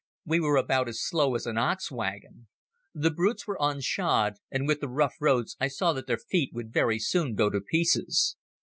We 0.25 0.39
were 0.39 0.57
about 0.57 0.87
as 0.89 0.99
slow 0.99 1.35
as 1.35 1.45
an 1.45 1.59
ox 1.59 1.91
wagon. 1.91 2.47
The 2.91 3.11
brutes 3.11 3.45
were 3.45 3.59
unshod, 3.61 4.37
and 4.49 4.67
with 4.67 4.79
the 4.79 4.89
rough 4.89 5.13
roads 5.21 5.55
I 5.59 5.67
saw 5.67 5.93
that 5.93 6.07
their 6.07 6.17
feet 6.17 6.49
would 6.55 6.73
very 6.73 6.97
soon 6.97 7.35
go 7.35 7.51
to 7.51 7.61
pieces. 7.61 8.35